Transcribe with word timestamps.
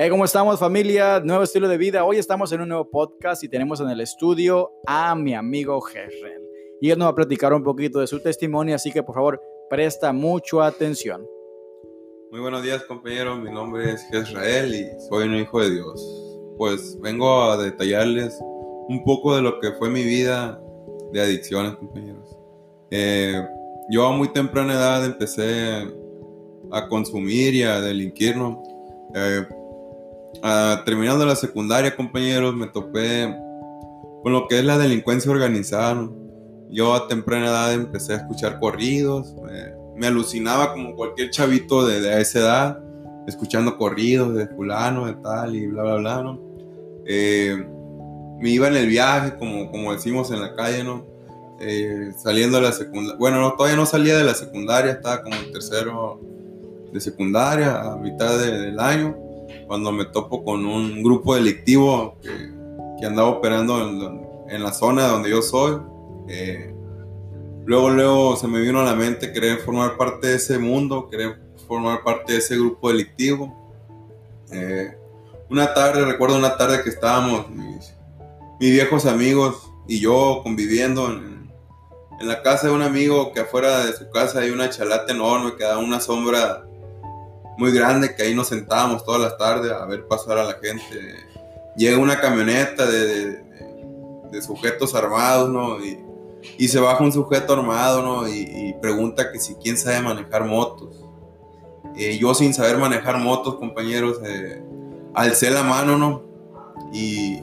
Hey, 0.00 0.10
¿cómo 0.10 0.24
estamos 0.24 0.60
familia? 0.60 1.18
Nuevo 1.18 1.42
estilo 1.42 1.66
de 1.66 1.76
vida. 1.76 2.04
Hoy 2.04 2.18
estamos 2.18 2.52
en 2.52 2.60
un 2.60 2.68
nuevo 2.68 2.88
podcast 2.88 3.42
y 3.42 3.48
tenemos 3.48 3.80
en 3.80 3.90
el 3.90 4.00
estudio 4.00 4.70
a 4.86 5.16
mi 5.16 5.34
amigo 5.34 5.80
Gerrel. 5.80 6.40
Y 6.80 6.90
él 6.90 6.98
nos 7.00 7.06
va 7.06 7.10
a 7.10 7.14
platicar 7.16 7.52
un 7.52 7.64
poquito 7.64 7.98
de 7.98 8.06
su 8.06 8.20
testimonio, 8.20 8.76
así 8.76 8.92
que 8.92 9.02
por 9.02 9.16
favor 9.16 9.42
presta 9.68 10.12
mucha 10.12 10.64
atención. 10.64 11.26
Muy 12.30 12.38
buenos 12.38 12.62
días 12.62 12.84
compañeros, 12.84 13.40
mi 13.40 13.50
nombre 13.50 13.90
es 13.90 14.06
Jezrael 14.08 14.72
y 14.72 14.86
soy 15.08 15.26
un 15.26 15.34
hijo 15.34 15.60
de 15.60 15.70
Dios. 15.70 16.00
Pues 16.56 16.96
vengo 17.00 17.42
a 17.42 17.56
detallarles 17.56 18.38
un 18.40 19.02
poco 19.04 19.34
de 19.34 19.42
lo 19.42 19.58
que 19.58 19.72
fue 19.72 19.90
mi 19.90 20.04
vida 20.04 20.62
de 21.12 21.22
adicciones 21.22 21.74
compañeros. 21.74 22.38
Eh, 22.92 23.44
yo 23.90 24.06
a 24.06 24.12
muy 24.12 24.28
temprana 24.28 24.74
edad 24.74 25.04
empecé 25.04 25.92
a 26.70 26.86
consumir 26.86 27.52
y 27.52 27.64
a 27.64 27.80
delinquir, 27.80 28.36
¿no? 28.36 28.62
Eh, 30.42 30.76
terminando 30.84 31.26
la 31.26 31.36
secundaria, 31.36 31.94
compañeros, 31.96 32.54
me 32.54 32.66
topé 32.66 33.34
con 34.22 34.32
lo 34.32 34.46
que 34.46 34.58
es 34.58 34.64
la 34.64 34.78
delincuencia 34.78 35.30
organizada. 35.30 36.08
Yo 36.70 36.94
a 36.94 37.08
temprana 37.08 37.46
edad 37.46 37.72
empecé 37.72 38.12
a 38.12 38.16
escuchar 38.16 38.60
corridos, 38.60 39.34
me 39.96 40.06
alucinaba 40.06 40.72
como 40.72 40.94
cualquier 40.94 41.30
chavito 41.30 41.86
de, 41.86 42.20
esa 42.20 42.38
edad, 42.38 42.78
escuchando 43.26 43.78
corridos 43.78 44.34
de 44.34 44.46
fulano, 44.48 45.06
de 45.06 45.14
tal 45.14 45.56
y 45.56 45.66
bla, 45.66 45.82
bla, 45.82 45.96
bla, 45.96 46.22
¿no? 46.22 46.40
Eh, 47.06 47.56
me 48.38 48.50
iba 48.50 48.68
en 48.68 48.76
el 48.76 48.86
viaje, 48.86 49.36
como, 49.38 49.70
como 49.70 49.92
decimos 49.92 50.30
en 50.30 50.42
la 50.42 50.54
calle, 50.54 50.84
¿no? 50.84 51.06
Eh, 51.60 52.12
saliendo 52.16 52.58
de 52.58 52.64
la 52.64 52.72
secundaria, 52.72 53.18
bueno, 53.18 53.54
todavía 53.56 53.76
no 53.76 53.86
salía 53.86 54.16
de 54.16 54.24
la 54.24 54.34
secundaria, 54.34 54.92
estaba 54.92 55.22
como 55.22 55.34
en 55.34 55.52
tercero 55.52 56.20
de 56.92 57.00
secundaria, 57.00 57.80
a 57.80 57.96
mitad 57.96 58.38
del 58.38 58.78
año 58.78 59.27
cuando 59.68 59.92
me 59.92 60.06
topo 60.06 60.42
con 60.42 60.64
un 60.64 61.02
grupo 61.02 61.34
delictivo 61.34 62.16
que, 62.22 62.50
que 62.98 63.06
andaba 63.06 63.28
operando 63.28 64.46
en, 64.48 64.62
la 64.62 64.72
zona 64.72 65.06
donde 65.06 65.30
yo 65.30 65.42
soy. 65.42 65.78
Eh, 66.26 66.74
luego, 67.66 67.90
luego 67.90 68.36
se 68.36 68.48
me 68.48 68.60
vino 68.60 68.80
a 68.80 68.84
la 68.84 68.94
mente 68.94 69.30
querer 69.30 69.58
formar 69.58 69.98
parte 69.98 70.28
de 70.28 70.36
ese 70.36 70.58
mundo, 70.58 71.08
querer 71.10 71.38
formar 71.68 72.02
parte 72.02 72.32
de 72.32 72.38
ese 72.38 72.56
grupo 72.56 72.88
delictivo. 72.88 73.54
Eh, 74.50 74.96
una 75.50 75.74
tarde, 75.74 76.04
recuerdo 76.06 76.38
una 76.38 76.56
tarde 76.56 76.82
que 76.82 76.88
estábamos 76.88 77.50
mis, 77.50 77.94
viejos 78.58 79.04
amigos 79.04 79.70
y 79.86 80.00
yo 80.00 80.40
conviviendo 80.42 81.08
en, 81.08 81.52
en, 82.20 82.26
la 82.26 82.42
casa 82.42 82.68
de 82.68 82.72
un 82.72 82.82
amigo 82.82 83.32
que 83.32 83.40
afuera 83.40 83.84
de 83.84 83.92
su 83.92 84.10
casa 84.10 84.40
hay 84.40 84.50
una 84.50 84.70
chalata 84.70 85.12
enorme 85.12 85.56
que 85.56 85.64
da 85.64 85.76
una 85.76 86.00
sombra 86.00 86.67
muy 87.58 87.72
grande 87.72 88.14
que 88.14 88.22
ahí 88.22 88.34
nos 88.36 88.48
sentábamos 88.48 89.04
todas 89.04 89.20
las 89.20 89.36
tardes 89.36 89.72
a 89.72 89.84
ver 89.84 90.06
pasar 90.06 90.38
a 90.38 90.44
la 90.44 90.54
gente. 90.54 91.16
Llega 91.76 91.98
una 91.98 92.20
camioneta 92.20 92.86
de, 92.86 93.42
sujetos 94.40 94.94
armados, 94.94 95.50
¿no? 95.50 95.78
Y, 95.84 96.68
se 96.68 96.78
baja 96.78 97.02
un 97.02 97.10
sujeto 97.10 97.54
armado, 97.54 98.00
¿no? 98.00 98.28
Y, 98.28 98.76
pregunta 98.80 99.32
que 99.32 99.40
si 99.40 99.56
quién 99.56 99.76
sabe 99.76 100.00
manejar 100.00 100.44
motos. 100.44 101.04
Yo 101.96 102.32
sin 102.32 102.54
saber 102.54 102.78
manejar 102.78 103.18
motos, 103.18 103.56
compañeros, 103.56 104.20
eh, 104.24 104.62
alcé 105.12 105.50
la 105.50 105.64
mano, 105.64 105.98
¿no? 105.98 106.22
Y, 106.92 107.40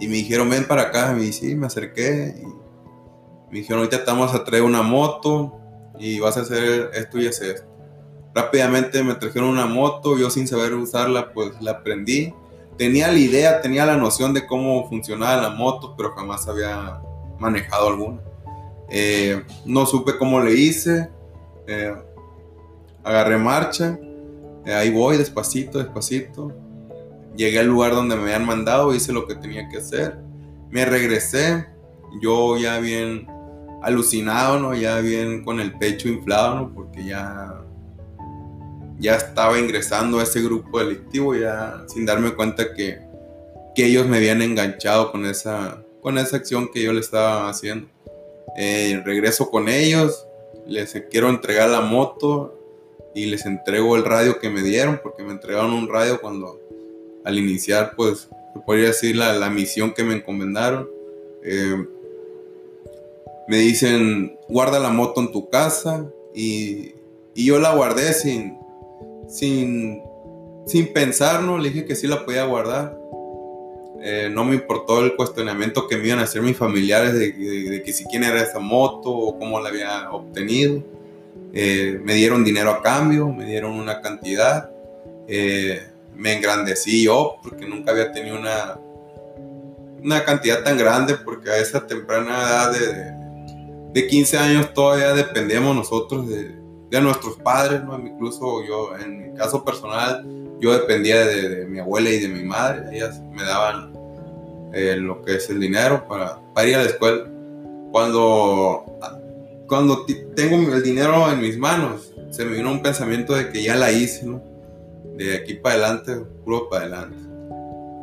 me 0.00 0.16
dijeron, 0.16 0.50
ven 0.50 0.66
para 0.66 0.82
acá. 0.82 1.16
Y 1.18 1.32
sí, 1.32 1.54
me 1.54 1.66
acerqué. 1.66 2.34
Y 2.42 2.44
me 3.50 3.58
dijeron, 3.60 3.78
ahorita 3.78 3.96
estamos 3.96 4.34
a 4.34 4.44
traer 4.44 4.64
una 4.64 4.82
moto 4.82 5.56
y 5.98 6.20
vas 6.20 6.36
a 6.36 6.40
hacer 6.42 6.90
esto 6.92 7.18
y 7.18 7.26
hacer 7.26 7.56
esto. 7.56 7.75
Rápidamente 8.36 9.02
me 9.02 9.14
trajeron 9.14 9.48
una 9.48 9.64
moto, 9.64 10.18
yo 10.18 10.28
sin 10.28 10.46
saber 10.46 10.74
usarla, 10.74 11.32
pues 11.32 11.52
la 11.62 11.70
aprendí. 11.70 12.34
Tenía 12.76 13.08
la 13.08 13.16
idea, 13.16 13.62
tenía 13.62 13.86
la 13.86 13.96
noción 13.96 14.34
de 14.34 14.46
cómo 14.46 14.86
funcionaba 14.90 15.40
la 15.40 15.48
moto, 15.48 15.94
pero 15.96 16.12
jamás 16.14 16.46
había 16.46 17.00
manejado 17.38 17.88
alguna. 17.88 18.20
Eh, 18.90 19.42
no 19.64 19.86
supe 19.86 20.18
cómo 20.18 20.38
le 20.40 20.52
hice. 20.52 21.08
Eh, 21.66 21.94
agarré 23.02 23.38
marcha. 23.38 23.98
Eh, 24.66 24.74
ahí 24.74 24.90
voy, 24.90 25.16
despacito, 25.16 25.78
despacito. 25.78 26.52
Llegué 27.34 27.60
al 27.60 27.68
lugar 27.68 27.92
donde 27.92 28.16
me 28.16 28.24
habían 28.24 28.44
mandado, 28.44 28.94
hice 28.94 29.14
lo 29.14 29.26
que 29.26 29.36
tenía 29.36 29.66
que 29.70 29.78
hacer. 29.78 30.18
Me 30.68 30.84
regresé, 30.84 31.64
yo 32.20 32.58
ya 32.58 32.80
bien 32.80 33.26
alucinado, 33.82 34.60
¿no? 34.60 34.74
Ya 34.74 34.98
bien 34.98 35.42
con 35.42 35.58
el 35.58 35.72
pecho 35.78 36.10
inflado, 36.10 36.56
¿no? 36.56 36.74
Porque 36.74 37.02
ya 37.02 37.62
ya 38.98 39.16
estaba 39.16 39.58
ingresando 39.58 40.18
a 40.18 40.22
ese 40.22 40.42
grupo 40.42 40.78
delictivo, 40.78 41.34
ya 41.34 41.84
sin 41.88 42.06
darme 42.06 42.34
cuenta 42.34 42.74
que, 42.74 43.00
que 43.74 43.86
ellos 43.86 44.06
me 44.06 44.16
habían 44.16 44.42
enganchado 44.42 45.12
con 45.12 45.26
esa, 45.26 45.82
con 46.00 46.18
esa 46.18 46.36
acción 46.36 46.70
que 46.72 46.82
yo 46.82 46.92
le 46.92 47.00
estaba 47.00 47.48
haciendo. 47.48 47.88
Eh, 48.56 49.02
regreso 49.04 49.50
con 49.50 49.68
ellos, 49.68 50.26
les 50.66 50.92
quiero 51.10 51.28
entregar 51.28 51.68
la 51.68 51.80
moto 51.80 52.58
y 53.14 53.26
les 53.26 53.44
entrego 53.44 53.96
el 53.96 54.04
radio 54.04 54.38
que 54.38 54.48
me 54.48 54.62
dieron, 54.62 55.00
porque 55.02 55.22
me 55.22 55.32
entregaron 55.32 55.72
un 55.72 55.88
radio 55.88 56.20
cuando 56.20 56.60
al 57.24 57.38
iniciar, 57.38 57.94
pues, 57.96 58.28
podría 58.64 58.88
decir 58.88 59.16
la, 59.16 59.32
la 59.34 59.50
misión 59.50 59.92
que 59.92 60.04
me 60.04 60.14
encomendaron. 60.14 60.88
Eh, 61.42 61.86
me 63.48 63.58
dicen, 63.58 64.38
guarda 64.48 64.80
la 64.80 64.90
moto 64.90 65.20
en 65.20 65.32
tu 65.32 65.48
casa 65.50 66.06
y, 66.34 66.94
y 67.34 67.46
yo 67.46 67.58
la 67.58 67.74
guardé 67.74 68.12
sin, 68.12 68.58
sin, 69.28 70.02
sin 70.66 70.92
pensarlo, 70.92 71.58
le 71.58 71.70
dije 71.70 71.84
que 71.84 71.96
sí 71.96 72.06
la 72.06 72.24
podía 72.24 72.44
guardar. 72.44 72.96
Eh, 74.02 74.28
no 74.30 74.44
me 74.44 74.54
importó 74.54 75.04
el 75.04 75.16
cuestionamiento 75.16 75.88
que 75.88 75.96
me 75.96 76.08
iban 76.08 76.18
a 76.18 76.22
hacer 76.24 76.42
mis 76.42 76.56
familiares 76.56 77.14
de, 77.14 77.82
que 77.84 77.92
si 77.92 78.04
quién 78.04 78.24
era 78.24 78.42
esa 78.42 78.58
moto 78.58 79.10
o 79.10 79.38
cómo 79.38 79.60
la 79.60 79.68
había 79.68 80.10
obtenido. 80.10 80.82
Eh, 81.52 81.98
me 82.04 82.14
dieron 82.14 82.44
dinero 82.44 82.70
a 82.70 82.82
cambio, 82.82 83.28
me 83.28 83.46
dieron 83.46 83.72
una 83.72 84.00
cantidad. 84.00 84.70
Eh, 85.26 85.82
me 86.14 86.34
engrandecí 86.34 87.04
yo 87.04 87.36
porque 87.42 87.66
nunca 87.66 87.90
había 87.90 88.12
tenido 88.12 88.38
una, 88.38 88.78
una 90.02 90.24
cantidad 90.24 90.62
tan 90.62 90.78
grande 90.78 91.14
porque 91.14 91.50
a 91.50 91.58
esa 91.58 91.86
temprana 91.86 92.42
edad 92.42 92.72
de, 92.72 94.00
de 94.00 94.06
15 94.06 94.38
años 94.38 94.74
todavía 94.74 95.12
dependíamos 95.14 95.74
nosotros 95.74 96.28
de, 96.28 96.65
de 96.90 97.00
nuestros 97.00 97.36
padres, 97.36 97.82
¿no? 97.84 97.98
Incluso 97.98 98.64
yo, 98.64 98.96
en 98.96 99.32
mi 99.32 99.38
caso 99.38 99.64
personal, 99.64 100.24
yo 100.60 100.72
dependía 100.72 101.24
de, 101.26 101.66
mi 101.66 101.78
abuela 101.78 102.10
y 102.10 102.20
de 102.20 102.28
mi 102.28 102.44
madre, 102.44 102.96
ellas 102.96 103.20
me 103.32 103.42
daban 103.42 103.92
eh, 104.72 104.96
lo 104.96 105.22
que 105.22 105.36
es 105.36 105.50
el 105.50 105.60
dinero 105.60 106.06
para, 106.08 106.40
ir 106.66 106.76
a 106.76 106.82
la 106.82 106.90
escuela. 106.90 107.24
Cuando, 107.90 108.84
cuando 109.66 110.06
tengo 110.34 110.74
el 110.74 110.82
dinero 110.82 111.30
en 111.30 111.40
mis 111.40 111.58
manos, 111.58 112.12
se 112.30 112.44
me 112.44 112.56
vino 112.56 112.70
un 112.70 112.82
pensamiento 112.82 113.34
de 113.34 113.50
que 113.50 113.62
ya 113.62 113.76
la 113.76 113.90
hice. 113.90 114.26
De 115.16 115.34
aquí 115.36 115.54
para 115.54 115.76
adelante, 115.76 116.14
puro 116.44 116.68
para 116.68 116.82
adelante. 116.82 117.16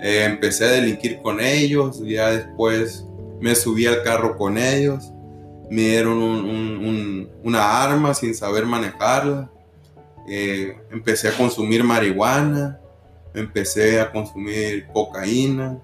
Eh, 0.01 0.25
empecé 0.25 0.65
a 0.65 0.71
delinquir 0.71 1.21
con 1.21 1.39
ellos, 1.39 2.01
ya 2.03 2.31
después 2.31 3.05
me 3.39 3.55
subí 3.55 3.85
al 3.85 4.01
carro 4.03 4.35
con 4.35 4.57
ellos 4.57 5.12
me 5.73 5.81
dieron 5.81 7.29
una 7.43 7.83
arma 7.83 8.13
sin 8.13 8.35
saber 8.35 8.65
manejarla. 8.65 9.49
Eh, 10.29 10.77
empecé 10.91 11.29
a 11.29 11.35
consumir 11.35 11.83
marihuana, 11.83 12.79
empecé 13.33 13.99
a 13.99 14.11
consumir 14.11 14.85
cocaína, 14.93 15.79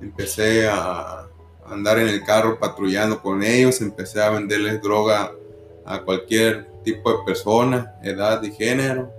empecé 0.00 0.68
a 0.68 1.28
andar 1.64 2.00
en 2.00 2.08
el 2.08 2.24
carro 2.24 2.58
patrullando 2.58 3.22
con 3.22 3.44
ellos, 3.44 3.80
empecé 3.80 4.20
a 4.20 4.30
venderles 4.30 4.82
droga 4.82 5.30
a 5.86 6.00
cualquier 6.00 6.66
tipo 6.82 7.12
de 7.12 7.18
persona, 7.24 7.94
edad 8.02 8.42
y 8.42 8.50
género. 8.50 9.12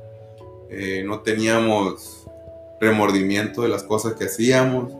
Eh, 0.70 1.04
no 1.06 1.22
teníamos 1.22 2.28
remordimiento 2.82 3.62
de 3.62 3.70
las 3.70 3.84
cosas 3.84 4.16
que 4.16 4.26
hacíamos, 4.26 4.92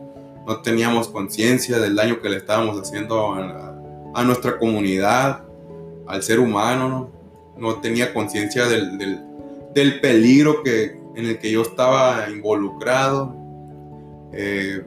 no 0.46 0.62
teníamos 0.62 1.08
conciencia 1.08 1.78
del 1.78 1.94
daño 1.94 2.22
que 2.22 2.30
le 2.30 2.38
estábamos 2.38 2.80
haciendo 2.80 3.34
a, 3.34 3.76
a 4.16 4.24
nuestra 4.24 4.58
comunidad, 4.58 5.42
al 6.06 6.22
ser 6.22 6.40
humano, 6.40 7.10
no, 7.58 7.80
tenía 7.80 8.14
conciencia 8.14 8.64
del, 8.64 8.96
del, 9.74 10.00
peligro 10.00 10.62
que, 10.62 10.98
en 11.14 11.26
el 11.26 11.38
que 11.38 11.50
yo 11.52 11.60
estaba 11.60 12.26
involucrado. 12.30 13.36
Eh, 14.32 14.82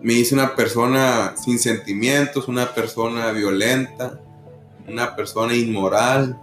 me 0.00 0.14
hice 0.14 0.34
una 0.34 0.56
persona 0.56 1.34
sin 1.36 1.58
sentimientos, 1.58 2.48
una 2.48 2.74
persona 2.74 3.30
violenta, 3.30 4.18
una 4.88 5.14
persona 5.14 5.54
inmoral. 5.54 6.38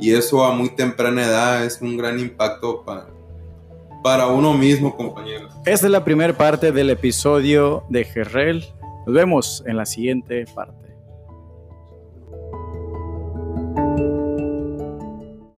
Y 0.00 0.12
eso 0.12 0.44
a 0.44 0.52
muy 0.52 0.70
temprana 0.70 1.24
edad 1.24 1.64
es 1.64 1.80
un 1.80 1.96
gran 1.96 2.18
impacto 2.18 2.82
para, 2.84 3.06
para 4.02 4.26
uno 4.26 4.54
mismo, 4.54 4.96
compañeros. 4.96 5.54
Esta 5.64 5.86
es 5.86 5.92
la 5.92 6.04
primera 6.04 6.36
parte 6.36 6.72
del 6.72 6.90
episodio 6.90 7.84
de 7.90 8.04
Gerrel 8.04 8.64
nos 9.08 9.14
vemos 9.14 9.64
en 9.64 9.78
la 9.78 9.86
siguiente 9.86 10.44
parte. 10.54 10.87